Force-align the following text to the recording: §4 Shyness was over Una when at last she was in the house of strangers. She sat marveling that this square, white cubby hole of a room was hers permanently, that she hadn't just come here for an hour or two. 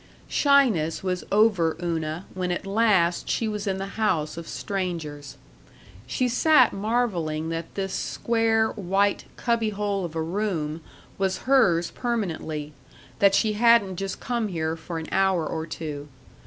§4 0.23 0.29
Shyness 0.29 1.03
was 1.03 1.23
over 1.31 1.77
Una 1.79 2.25
when 2.33 2.51
at 2.51 2.65
last 2.65 3.29
she 3.29 3.47
was 3.47 3.67
in 3.67 3.77
the 3.77 4.01
house 4.01 4.35
of 4.35 4.47
strangers. 4.47 5.37
She 6.07 6.27
sat 6.27 6.73
marveling 6.73 7.49
that 7.49 7.75
this 7.75 7.93
square, 7.93 8.69
white 8.69 9.25
cubby 9.35 9.69
hole 9.69 10.03
of 10.03 10.15
a 10.15 10.23
room 10.23 10.81
was 11.19 11.43
hers 11.45 11.91
permanently, 11.91 12.73
that 13.19 13.35
she 13.35 13.53
hadn't 13.53 13.97
just 13.97 14.19
come 14.19 14.47
here 14.47 14.75
for 14.75 14.97
an 14.97 15.05
hour 15.11 15.45
or 15.45 15.67
two. 15.67 16.07